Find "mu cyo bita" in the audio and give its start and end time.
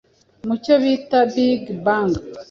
0.47-1.19